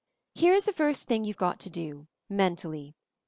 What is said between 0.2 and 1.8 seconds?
Here is the first thing you've got to